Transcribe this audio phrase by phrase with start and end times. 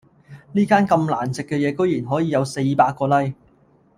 [0.53, 3.35] 呢間咁難食嘅居然可以有四百個 like